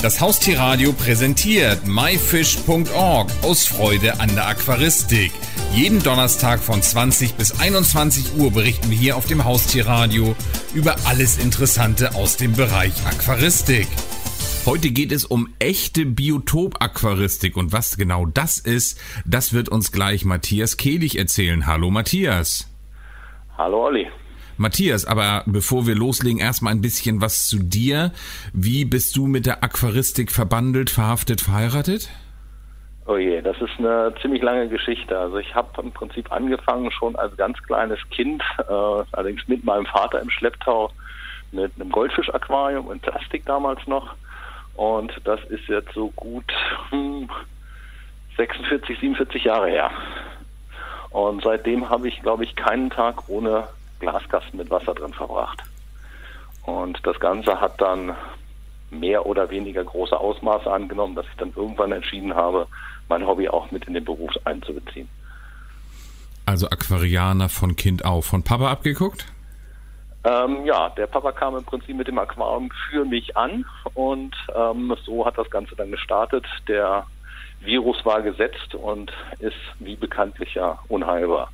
[0.00, 5.32] Das Haustierradio präsentiert myfish.org aus Freude an der Aquaristik.
[5.74, 10.36] Jeden Donnerstag von 20 bis 21 Uhr berichten wir hier auf dem Haustierradio
[10.72, 13.88] über alles Interessante aus dem Bereich Aquaristik.
[14.66, 20.24] Heute geht es um echte Biotop-Aquaristik und was genau das ist, das wird uns gleich
[20.24, 21.66] Matthias Kehlich erzählen.
[21.66, 22.70] Hallo Matthias.
[23.56, 24.06] Hallo Olli.
[24.58, 28.12] Matthias, aber bevor wir loslegen, erstmal ein bisschen was zu dir.
[28.52, 32.10] Wie bist du mit der Aquaristik verbandelt, verhaftet, verheiratet?
[33.06, 35.16] Oh je, das ist eine ziemlich lange Geschichte.
[35.16, 38.72] Also ich habe im Prinzip angefangen schon als ganz kleines Kind, äh,
[39.12, 40.90] allerdings mit meinem Vater im Schlepptau,
[41.52, 44.14] mit einem Goldfischaquarium in Plastik damals noch.
[44.74, 46.52] Und das ist jetzt so gut
[46.90, 47.30] hm,
[48.36, 49.90] 46, 47 Jahre her.
[51.10, 53.68] Und seitdem habe ich, glaube ich, keinen Tag ohne
[54.00, 55.62] Glaskasten mit Wasser drin verbracht.
[56.64, 58.14] Und das Ganze hat dann
[58.90, 62.66] mehr oder weniger große Ausmaße angenommen, dass ich dann irgendwann entschieden habe,
[63.08, 65.08] mein Hobby auch mit in den Beruf einzubeziehen.
[66.46, 68.26] Also Aquarianer von Kind auf.
[68.26, 69.26] Von Papa abgeguckt?
[70.24, 74.94] Ähm, ja, der Papa kam im Prinzip mit dem Aquarium für mich an und ähm,
[75.04, 76.44] so hat das Ganze dann gestartet.
[76.66, 77.06] Der
[77.60, 81.50] Virus war gesetzt und ist wie bekanntlich ja unheilbar.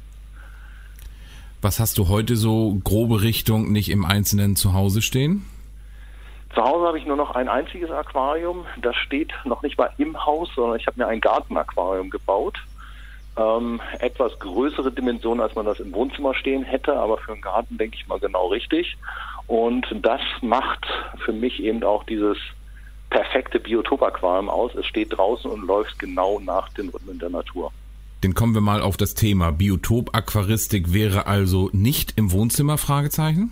[1.65, 5.47] Was hast du heute so grobe Richtung nicht im Einzelnen zu Hause stehen?
[6.55, 8.67] Zu Hause habe ich nur noch ein einziges Aquarium.
[8.83, 12.59] Das steht noch nicht mal im Haus, sondern ich habe mir ein Gartenaquarium gebaut.
[13.39, 17.79] Ähm, etwas größere Dimensionen, als man das im Wohnzimmer stehen hätte, aber für einen Garten
[17.79, 18.99] denke ich mal genau richtig.
[19.47, 20.87] Und das macht
[21.25, 22.37] für mich eben auch dieses
[23.09, 24.75] perfekte Biotop-Aquarium aus.
[24.75, 27.73] Es steht draußen und läuft genau nach den Rhythmen der Natur.
[28.25, 29.51] Dann kommen wir mal auf das Thema.
[29.51, 32.79] Biotop-Aquaristik wäre also nicht im Wohnzimmer?
[32.79, 33.51] Fragezeichen?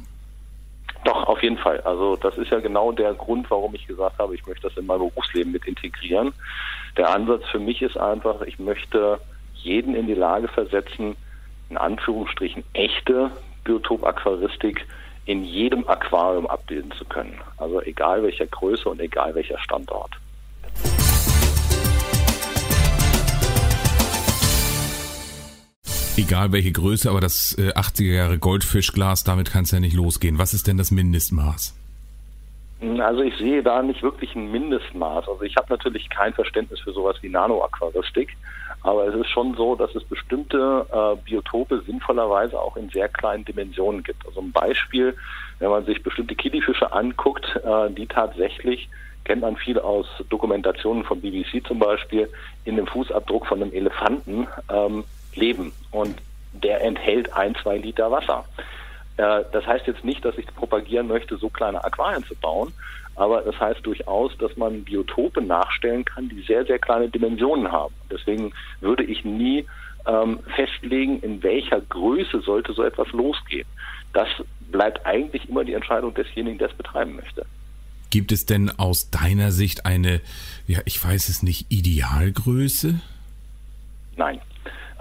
[1.05, 1.83] Doch, auf jeden Fall.
[1.83, 4.87] Also das ist ja genau der Grund, warum ich gesagt habe, ich möchte das in
[4.87, 6.33] mein Berufsleben mit integrieren.
[6.97, 9.20] Der Ansatz für mich ist einfach, ich möchte
[9.55, 11.16] jeden in die Lage versetzen,
[11.69, 13.31] in Anführungsstrichen echte
[13.65, 14.87] Biotop-Aquaristik
[15.27, 17.38] in jedem Aquarium abbilden zu können.
[17.59, 20.12] Also egal welcher Größe und egal welcher Standort.
[26.22, 30.38] Egal welche Größe, aber das 80er Jahre Goldfischglas, damit kann es ja nicht losgehen.
[30.38, 31.75] Was ist denn das Mindestmaß?
[33.00, 35.28] Also ich sehe da nicht wirklich ein Mindestmaß.
[35.28, 38.37] Also ich habe natürlich kein Verständnis für sowas wie Nanoaquaristik,
[38.84, 43.44] aber es ist schon so, dass es bestimmte äh, Biotope sinnvollerweise auch in sehr kleinen
[43.44, 44.25] Dimensionen gibt.
[44.25, 45.16] Also ein Beispiel,
[45.59, 48.88] wenn man sich bestimmte Killifische anguckt, äh, die tatsächlich
[49.25, 52.28] kennt man viel aus Dokumentationen von BBC zum Beispiel,
[52.65, 56.16] in dem Fußabdruck von einem Elefanten ähm, leben und
[56.53, 58.44] der enthält ein, zwei Liter Wasser.
[59.16, 62.72] Äh, das heißt jetzt nicht, dass ich propagieren möchte, so kleine Aquarien zu bauen,
[63.15, 67.94] aber das heißt durchaus, dass man Biotope nachstellen kann, die sehr, sehr kleine Dimensionen haben.
[68.10, 69.66] Deswegen würde ich nie
[70.06, 73.66] ähm, festlegen, in welcher Größe sollte so etwas losgehen.
[74.12, 74.28] Das
[74.70, 77.44] bleibt eigentlich immer die Entscheidung desjenigen, der es betreiben möchte.
[78.10, 80.20] Gibt es denn aus deiner Sicht eine,
[80.66, 83.00] ja, ich weiß es nicht, Idealgröße?
[84.16, 84.41] Nein.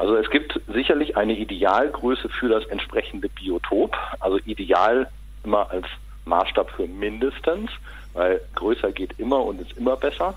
[0.01, 3.95] Also es gibt sicherlich eine Idealgröße für das entsprechende Biotop.
[4.19, 5.07] Also ideal
[5.43, 5.85] immer als
[6.25, 7.69] Maßstab für mindestens,
[8.13, 10.33] weil größer geht immer und ist immer besser.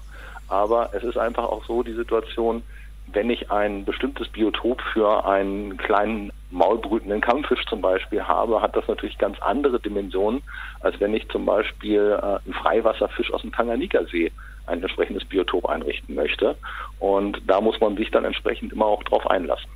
[0.49, 2.63] Aber es ist einfach auch so die Situation,
[3.07, 8.87] wenn ich ein bestimmtes Biotop für einen kleinen maulbrütenden Kampffisch zum Beispiel habe, hat das
[8.87, 10.43] natürlich ganz andere Dimensionen,
[10.81, 14.31] als wenn ich zum Beispiel äh, einen Freiwasserfisch aus dem Tanganjika-See
[14.67, 16.57] ein entsprechendes Biotop einrichten möchte.
[16.99, 19.71] Und da muss man sich dann entsprechend immer auch drauf einlassen.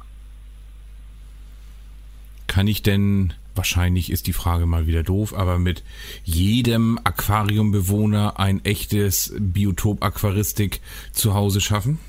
[2.46, 5.84] Kann ich denn, wahrscheinlich ist die Frage mal wieder doof, aber mit
[6.24, 10.80] jedem Aquariumbewohner ein echtes Biotop Aquaristik
[11.12, 12.00] zu Hause schaffen?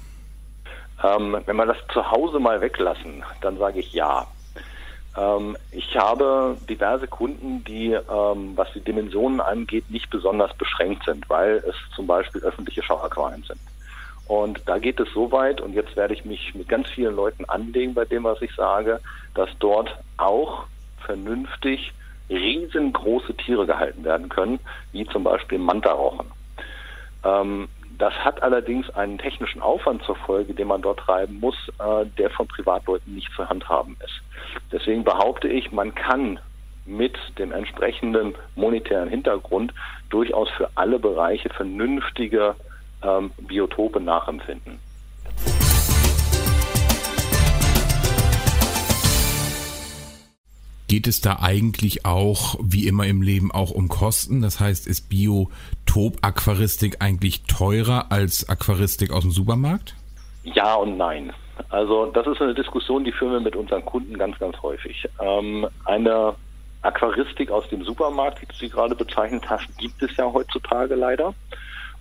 [1.04, 4.28] Ähm, wenn wir das zu Hause mal weglassen, dann sage ich ja.
[5.18, 11.30] Ähm, ich habe diverse Kunden, die, ähm, was die Dimensionen angeht, nicht besonders beschränkt sind,
[11.30, 13.60] weil es zum Beispiel öffentliche Schauaquarien sind.
[14.26, 17.46] Und da geht es so weit, und jetzt werde ich mich mit ganz vielen Leuten
[17.46, 19.00] anlegen bei dem, was ich sage,
[19.34, 20.66] dass dort auch
[21.04, 21.94] vernünftig
[22.30, 24.60] riesengroße Tiere gehalten werden können,
[24.92, 26.28] wie zum Beispiel Mantarochen.
[27.24, 32.06] Ähm, das hat allerdings einen technischen Aufwand zur Folge, den man dort treiben muss, äh,
[32.18, 34.22] der von Privatleuten nicht zu handhaben ist.
[34.72, 36.40] Deswegen behaupte ich, man kann
[36.86, 39.74] mit dem entsprechenden monetären Hintergrund
[40.10, 42.56] durchaus für alle Bereiche vernünftige
[43.04, 44.80] ähm, Biotope nachempfinden.
[50.90, 54.42] Geht es da eigentlich auch, wie immer im Leben, auch um Kosten?
[54.42, 55.52] Das heißt, ist Biotop
[55.90, 59.96] Biotop-Aquaristik eigentlich teurer als Aquaristik aus dem Supermarkt?
[60.44, 61.34] Ja und nein.
[61.70, 65.08] Also das ist eine Diskussion, die führen wir mit unseren Kunden ganz, ganz häufig.
[65.20, 66.36] Ähm, eine
[66.84, 71.34] Aquaristik aus dem Supermarkt, wie du sie gerade bezeichnet hast, gibt es ja heutzutage leider.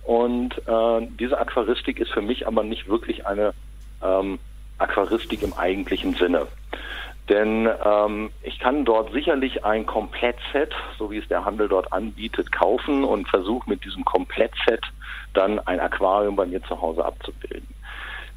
[0.03, 3.53] Und äh, diese Aquaristik ist für mich aber nicht wirklich eine
[4.03, 4.39] ähm,
[4.77, 6.47] Aquaristik im eigentlichen Sinne.
[7.29, 12.51] Denn ähm, ich kann dort sicherlich ein Komplettset, so wie es der Handel dort anbietet,
[12.51, 14.83] kaufen und versuche mit diesem Komplettset
[15.35, 17.67] dann ein Aquarium bei mir zu Hause abzubilden.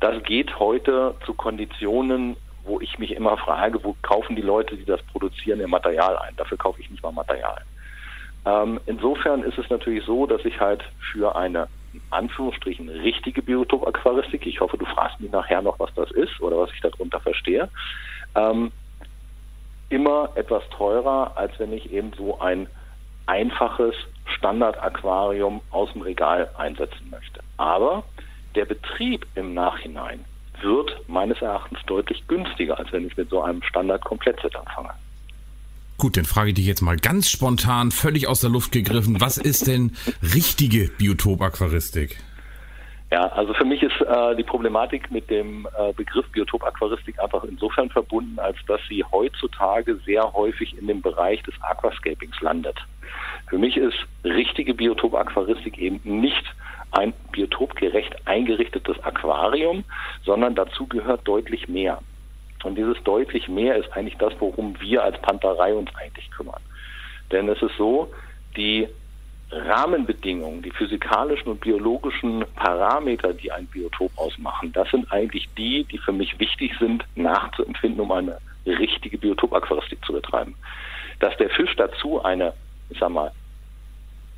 [0.00, 4.84] Das geht heute zu Konditionen, wo ich mich immer frage, wo kaufen die Leute, die
[4.84, 6.36] das produzieren, ihr Material ein?
[6.36, 7.62] Dafür kaufe ich nicht mal Material.
[8.44, 14.46] Ähm, insofern ist es natürlich so, dass ich halt für eine in Anführungsstrichen richtige Biotop-Aquaristik,
[14.46, 17.68] ich hoffe, du fragst mich nachher noch, was das ist oder was ich darunter verstehe,
[18.34, 18.72] ähm,
[19.92, 22.66] immer etwas teurer, als wenn ich eben so ein
[23.26, 23.94] einfaches
[24.36, 27.40] Standard-Aquarium aus dem Regal einsetzen möchte.
[27.58, 28.02] Aber
[28.54, 30.24] der Betrieb im Nachhinein
[30.62, 34.90] wird meines Erachtens deutlich günstiger, als wenn ich mit so einem Standard-Komplettset anfange.
[35.98, 39.36] Gut, dann frage ich dich jetzt mal ganz spontan, völlig aus der Luft gegriffen, was
[39.36, 42.18] ist denn richtige Biotop-Aquaristik?
[43.12, 47.90] Ja, also für mich ist äh, die Problematik mit dem äh, Begriff Biotop-Aquaristik einfach insofern
[47.90, 52.78] verbunden, als dass sie heutzutage sehr häufig in dem Bereich des Aquascapings landet.
[53.50, 56.42] Für mich ist richtige Biotop-Aquaristik eben nicht
[56.92, 59.84] ein biotopgerecht eingerichtetes Aquarium,
[60.24, 61.98] sondern dazu gehört deutlich mehr.
[62.64, 66.62] Und dieses deutlich mehr ist eigentlich das, worum wir als Panterei uns eigentlich kümmern.
[67.30, 68.10] Denn es ist so,
[68.56, 68.88] die
[69.52, 75.98] Rahmenbedingungen, die physikalischen und biologischen Parameter, die ein Biotop ausmachen, das sind eigentlich die, die
[75.98, 80.54] für mich wichtig sind, nachzuempfinden, um eine richtige Biotopaquaristik zu betreiben.
[81.20, 82.54] Dass der Fisch dazu eine,
[82.88, 83.30] ich sag mal,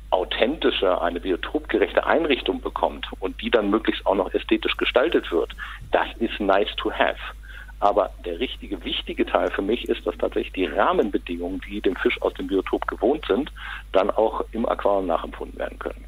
[0.09, 5.55] authentische, eine biotopgerechte Einrichtung bekommt und die dann möglichst auch noch ästhetisch gestaltet wird,
[5.91, 7.17] das ist nice to have.
[7.79, 12.21] Aber der richtige, wichtige Teil für mich ist, dass tatsächlich die Rahmenbedingungen, die dem Fisch
[12.21, 13.51] aus dem Biotop gewohnt sind,
[13.91, 16.05] dann auch im Aquarium nachempfunden werden können.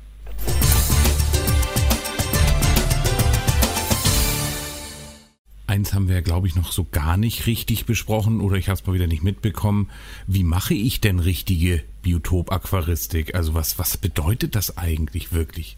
[5.69, 8.87] Eins haben wir, glaube ich, noch so gar nicht richtig besprochen oder ich habe es
[8.87, 9.89] mal wieder nicht mitbekommen.
[10.25, 13.35] Wie mache ich denn richtige Biotop-Aquaristik?
[13.35, 15.75] Also was, was bedeutet das eigentlich wirklich?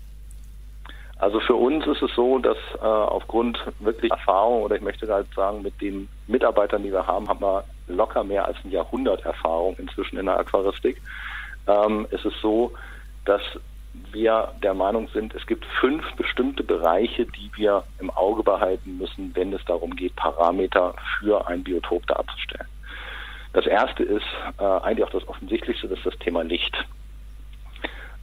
[1.20, 5.28] Also für uns ist es so, dass äh, aufgrund wirklich Erfahrung oder ich möchte halt
[5.36, 9.76] sagen, mit den Mitarbeitern, die wir haben, haben wir locker mehr als ein Jahrhundert Erfahrung
[9.78, 11.02] inzwischen in der Aquaristik.
[11.68, 12.72] Ähm, ist es so,
[13.26, 13.42] dass
[14.12, 19.36] wir der Meinung sind, es gibt fünf bestimmte Bereiche, die wir im Auge behalten müssen,
[19.36, 22.68] wenn es darum geht, Parameter für ein Biotop darzustellen.
[23.52, 24.26] Das erste ist
[24.60, 26.78] äh, eigentlich auch das Offensichtlichste, das ist das Thema Licht.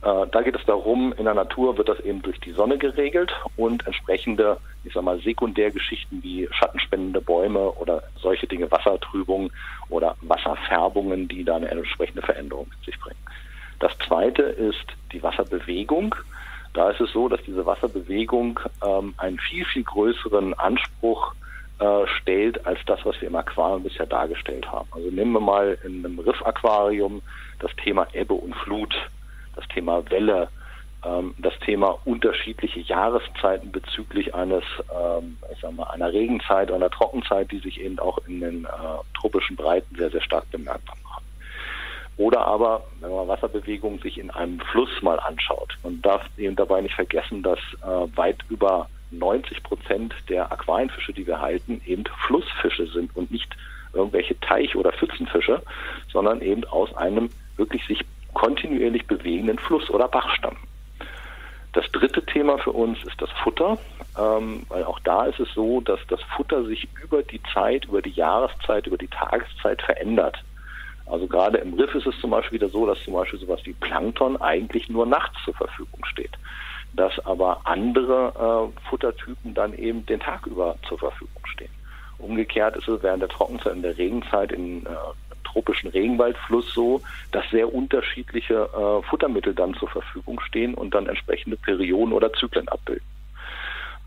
[0.06, 3.32] Äh, da geht es darum, in der Natur wird das eben durch die Sonne geregelt
[3.56, 9.50] und entsprechende, ich sag mal, Sekundärgeschichten wie schattenspendende Bäume oder solche Dinge, Wassertrübung
[9.88, 13.18] oder Wasserfärbungen, die da eine entsprechende Veränderung mit sich bringen.
[13.80, 16.14] Das zweite ist die Wasserbewegung.
[16.72, 21.34] Da ist es so, dass diese Wasserbewegung ähm, einen viel, viel größeren Anspruch
[21.80, 24.88] äh, stellt als das, was wir im Aquarium bisher dargestellt haben.
[24.92, 27.22] Also nehmen wir mal in einem Riffaquarium
[27.58, 28.94] das Thema Ebbe und Flut
[29.56, 30.48] das Thema Welle,
[31.04, 34.64] ähm, das Thema unterschiedliche Jahreszeiten bezüglich eines,
[34.94, 38.64] ähm, ich sag mal, einer Regenzeit oder einer Trockenzeit, die sich eben auch in den
[38.64, 38.68] äh,
[39.18, 41.24] tropischen Breiten sehr, sehr stark bemerkbar machen.
[42.18, 46.80] Oder aber, wenn man Wasserbewegungen sich in einem Fluss mal anschaut, man darf eben dabei
[46.80, 52.86] nicht vergessen, dass äh, weit über 90 Prozent der Aquarienfische, die wir halten, eben Flussfische
[52.86, 53.54] sind und nicht
[53.92, 55.62] irgendwelche Teich- oder Pfützenfische,
[56.10, 58.04] sondern eben aus einem wirklich sich
[58.36, 60.58] kontinuierlich bewegenden Fluss oder Bach stammen.
[61.72, 63.78] Das dritte Thema für uns ist das Futter,
[64.18, 68.02] ähm, weil auch da ist es so, dass das Futter sich über die Zeit, über
[68.02, 70.36] die Jahreszeit, über die Tageszeit verändert.
[71.06, 73.72] Also gerade im Riff ist es zum Beispiel wieder so, dass zum Beispiel sowas wie
[73.72, 76.32] Plankton eigentlich nur nachts zur Verfügung steht.
[76.92, 81.70] Dass aber andere äh, Futtertypen dann eben den Tag über zur Verfügung stehen.
[82.18, 84.88] Umgekehrt ist es während der Trockenzeit, in der Regenzeit in äh,
[85.56, 87.00] tropischen Regenwaldfluss so,
[87.32, 92.68] dass sehr unterschiedliche äh, Futtermittel dann zur Verfügung stehen und dann entsprechende Perioden oder Zyklen
[92.68, 93.06] abbilden.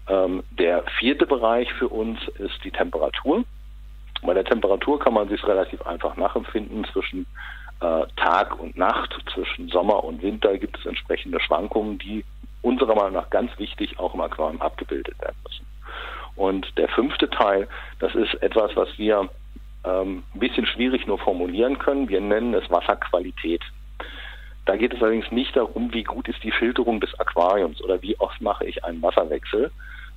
[0.07, 3.43] Ähm, der vierte Bereich für uns ist die Temperatur.
[4.21, 6.85] Bei der Temperatur kann man sich relativ einfach nachempfinden.
[6.93, 7.25] Zwischen
[7.81, 12.23] äh, Tag und Nacht, zwischen Sommer und Winter gibt es entsprechende Schwankungen, die
[12.61, 15.65] unserer Meinung nach ganz wichtig auch im Aquarium abgebildet werden müssen.
[16.35, 17.67] Und der fünfte Teil,
[17.99, 19.29] das ist etwas, was wir
[19.83, 22.09] ein bisschen schwierig nur formulieren können.
[22.09, 23.63] Wir nennen es Wasserqualität.
[24.65, 28.19] Da geht es allerdings nicht darum, wie gut ist die Filterung des Aquariums oder wie
[28.19, 29.71] oft mache ich einen Wasserwechsel,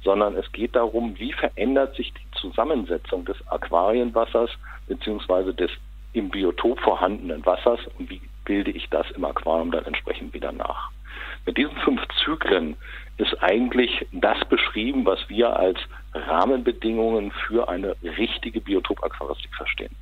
[0.04, 4.50] sondern es geht darum, wie verändert sich die Zusammensetzung des Aquarienwassers
[4.88, 5.70] beziehungsweise des
[6.12, 10.90] im Biotop vorhandenen Wassers und wie bilde ich das im Aquarium dann entsprechend wieder nach.
[11.44, 12.76] Mit diesen fünf Zyklen
[13.18, 15.78] ist eigentlich das beschrieben, was wir als
[16.14, 19.94] Rahmenbedingungen für eine richtige Biotopaquaristik verstehen.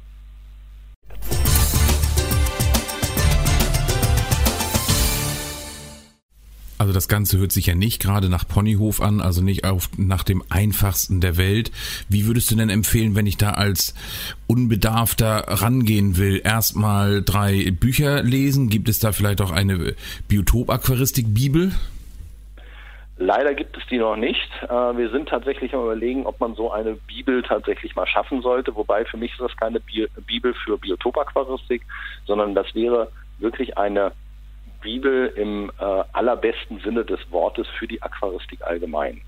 [6.91, 10.25] Also das Ganze hört sich ja nicht gerade nach Ponyhof an, also nicht auf, nach
[10.25, 11.71] dem einfachsten der Welt.
[12.09, 13.95] Wie würdest du denn empfehlen, wenn ich da als
[14.49, 16.43] Unbedarfter rangehen will?
[16.43, 18.71] Erstmal drei Bücher lesen?
[18.71, 19.95] Gibt es da vielleicht auch eine
[20.27, 21.71] Biotop-Aquaristik-Bibel?
[23.19, 24.51] Leider gibt es die noch nicht.
[24.65, 28.75] Äh, wir sind tatsächlich am überlegen, ob man so eine Bibel tatsächlich mal schaffen sollte.
[28.75, 31.83] Wobei für mich ist das keine Bibel für Biotop-Aquaristik,
[32.27, 34.11] sondern das wäre wirklich eine
[34.81, 39.21] Bibel im äh, allerbesten Sinne des Wortes für die Aquaristik allgemein.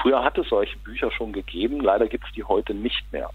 [0.00, 3.30] Früher hat es solche Bücher schon gegeben, leider gibt es die heute nicht mehr.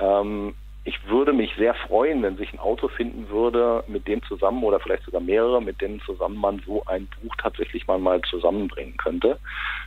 [0.00, 0.54] Ähm,
[0.84, 4.80] ich würde mich sehr freuen, wenn sich ein Autor finden würde, mit dem zusammen oder
[4.80, 9.38] vielleicht sogar mehrere, mit denen zusammen man so ein Buch tatsächlich mal, mal zusammenbringen könnte.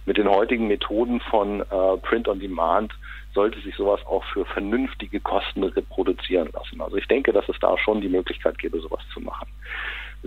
[0.06, 2.94] Mit den heutigen Methoden von äh, Print on Demand
[3.34, 6.80] sollte sich sowas auch für vernünftige Kosten reproduzieren lassen.
[6.80, 9.50] Also ich denke, dass es da schon die Möglichkeit gäbe, sowas zu machen.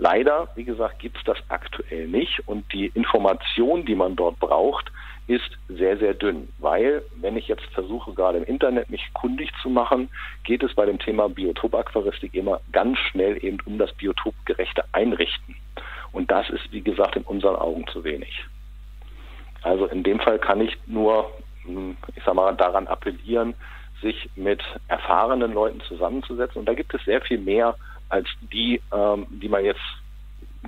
[0.01, 4.89] Leider, wie gesagt, gibt es das aktuell nicht und die Information, die man dort braucht,
[5.27, 9.69] ist sehr, sehr dünn, weil wenn ich jetzt versuche, gerade im Internet mich kundig zu
[9.69, 10.09] machen,
[10.45, 15.57] geht es bei dem Thema Biotopaquaristik immer ganz schnell eben um das biotopgerechte Einrichten.
[16.13, 18.45] Und das ist, wie gesagt, in unseren Augen zu wenig.
[19.63, 21.29] Also in dem Fall kann ich nur,
[21.65, 23.53] hm, ich sag mal, daran appellieren,
[24.01, 26.59] sich mit erfahrenen Leuten zusammenzusetzen.
[26.59, 27.75] Und da gibt es sehr viel mehr
[28.09, 29.81] als die, ähm, die man jetzt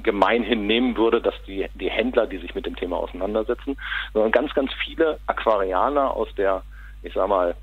[0.04, 3.78] gemeinhin nehmen würde, dass die, die Händler, die sich mit dem Thema auseinandersetzen,
[4.14, 6.64] sondern ganz, ganz viele Aquarianer aus der,
[7.04, 7.56] ich sag mal,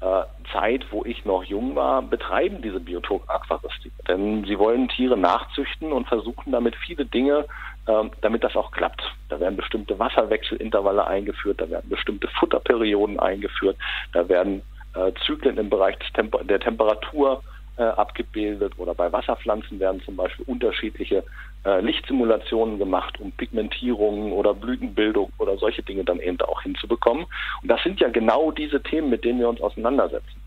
[0.00, 3.92] äh, Zeit, wo ich noch jung war, betreiben diese Biotop-Aquaristik.
[4.06, 7.46] Denn sie wollen Tiere nachzüchten und versuchen damit viele Dinge,
[7.86, 9.02] äh, damit das auch klappt.
[9.28, 13.76] Da werden bestimmte Wasserwechselintervalle eingeführt, da werden bestimmte Futterperioden eingeführt,
[14.12, 14.62] da werden
[14.94, 17.42] äh, Zyklen im Bereich Temper der Temperatur
[17.76, 21.24] äh, abgebildet oder bei Wasserpflanzen werden zum Beispiel unterschiedliche
[21.64, 27.26] äh, Lichtsimulationen gemacht, um Pigmentierungen oder Blütenbildung oder solche Dinge dann eben auch hinzubekommen.
[27.62, 30.40] Und das sind ja genau diese Themen, mit denen wir uns auseinandersetzen.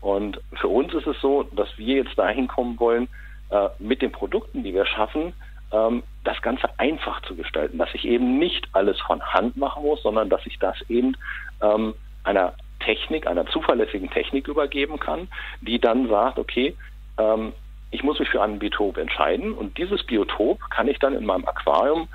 [0.00, 3.08] Und für uns ist es so, dass wir jetzt dahin kommen wollen,
[3.50, 5.32] äh, mit den Produkten, die wir schaffen,
[5.72, 10.02] ähm, das Ganze einfach zu gestalten, dass ich eben nicht alles von Hand machen muss,
[10.02, 11.16] sondern dass ich das eben
[11.62, 11.94] ähm,
[12.24, 12.54] einer
[12.88, 15.28] Technik, einer zuverlässigen Technik übergeben kann,
[15.60, 16.74] die dann sagt, okay,
[17.18, 17.52] ähm,
[17.90, 21.44] ich muss mich für ein Biotop entscheiden und dieses Biotop kann ich dann in meinem
[21.44, 22.08] Aquarium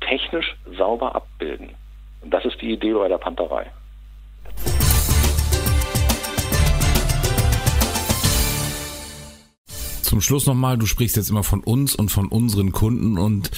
[0.00, 1.70] technisch sauber abbilden.
[2.20, 3.66] Und das ist die Idee bei der Panterei.
[10.02, 13.50] Zum Schluss nochmal, du sprichst jetzt immer von uns und von unseren Kunden und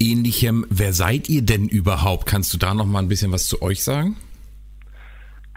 [0.00, 0.64] ähnlichem.
[0.70, 2.24] Wer seid ihr denn überhaupt?
[2.24, 4.16] Kannst du da nochmal ein bisschen was zu euch sagen?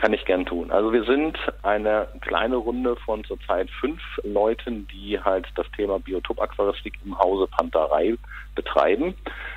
[0.01, 0.71] Kann ich gern tun.
[0.71, 6.95] Also wir sind eine kleine Runde von zurzeit fünf Leuten, die halt das Thema Biotopaquaristik
[7.05, 8.15] im Hause Panterei
[8.55, 9.13] betreiben.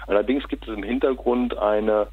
[0.07, 2.09] Allerdings gibt es im Hintergrund eine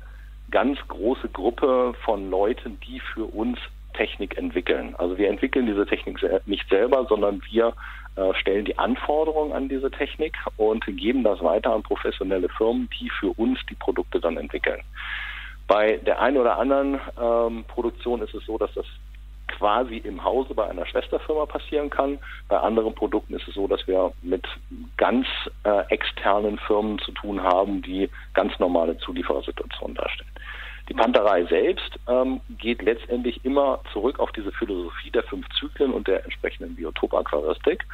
[0.50, 3.59] ganz große Gruppe von Leuten, die für uns
[3.95, 4.95] Technik entwickeln.
[4.97, 7.73] Also wir entwickeln diese Technik nicht selber, sondern wir
[8.15, 13.09] äh, stellen die Anforderungen an diese Technik und geben das weiter an professionelle Firmen, die
[13.09, 14.81] für uns die Produkte dann entwickeln.
[15.71, 18.85] Bei der einen oder anderen ähm, Produktion ist es so, dass das
[19.47, 22.19] quasi im Hause bei einer Schwesterfirma passieren kann.
[22.49, 24.45] Bei anderen Produkten ist es so, dass wir mit
[24.97, 25.25] ganz
[25.63, 30.29] äh, externen Firmen zu tun haben, die ganz normale Zulieferersituationen darstellen.
[30.89, 36.05] Die Panterei selbst ähm, geht letztendlich immer zurück auf diese Philosophie der fünf Zyklen und
[36.05, 37.85] der entsprechenden Biotopaquaristik.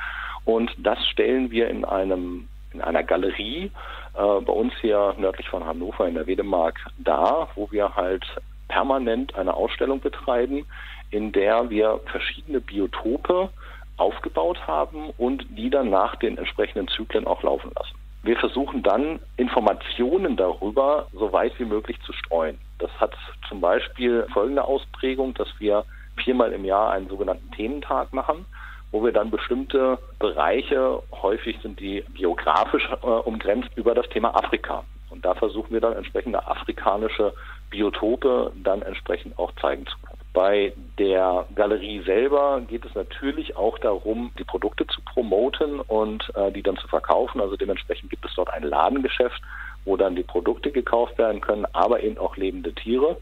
[0.45, 3.71] Und das stellen wir in einem in einer Galerie
[4.13, 8.25] äh, bei uns hier nördlich von Hannover in der Wedemark dar, wo wir halt
[8.67, 10.65] permanent eine Ausstellung betreiben,
[11.11, 13.49] in der wir verschiedene Biotope
[13.97, 17.95] aufgebaut haben und die dann nach den entsprechenden Zyklen auch laufen lassen.
[18.23, 22.57] Wir versuchen dann Informationen darüber so weit wie möglich zu streuen.
[22.79, 23.15] Das hat
[23.47, 25.85] zum Beispiel folgende Ausprägung, dass wir
[26.17, 28.45] viermal im Jahr einen sogenannten Thementag machen
[28.91, 34.83] wo wir dann bestimmte Bereiche, häufig sind die biografisch äh, umgrenzt, über das Thema Afrika.
[35.09, 37.33] Und da versuchen wir dann entsprechende afrikanische
[37.69, 40.17] Biotope dann entsprechend auch zeigen zu können.
[40.33, 46.51] Bei der Galerie selber geht es natürlich auch darum, die Produkte zu promoten und äh,
[46.51, 47.41] die dann zu verkaufen.
[47.41, 49.41] Also dementsprechend gibt es dort ein Ladengeschäft,
[49.85, 53.17] wo dann die Produkte gekauft werden können, aber eben auch lebende Tiere,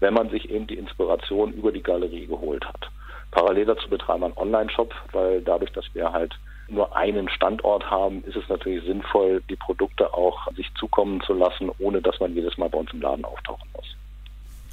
[0.00, 2.90] wenn man sich eben die Inspiration über die Galerie geholt hat.
[3.30, 6.34] Parallel dazu betreiben wir einen Online-Shop, weil dadurch, dass wir halt
[6.68, 11.70] nur einen Standort haben, ist es natürlich sinnvoll, die Produkte auch sich zukommen zu lassen,
[11.78, 13.86] ohne dass man jedes Mal bei uns im Laden auftauchen muss.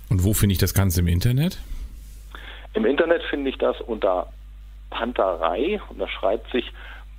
[0.10, 1.60] Und wo finde ich das Ganze im Internet?
[2.74, 4.32] Im Internet finde ich das unter
[4.90, 6.72] Panterei und da schreibt sich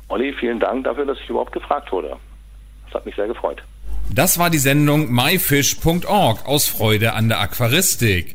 [0.09, 2.17] Olli, vielen Dank dafür, dass ich überhaupt gefragt wurde.
[2.87, 3.62] Das hat mich sehr gefreut.
[4.12, 8.35] Das war die Sendung myfish.org aus Freude an der Aquaristik.